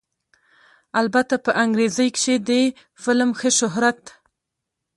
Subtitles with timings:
[1.01, 2.63] البته په انګرېزۍ کښې دې
[3.03, 4.01] فلم ښۀ شهرت